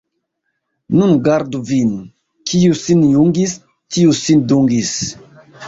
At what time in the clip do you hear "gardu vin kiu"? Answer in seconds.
1.27-2.73